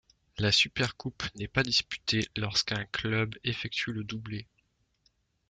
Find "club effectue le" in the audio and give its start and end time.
2.85-4.03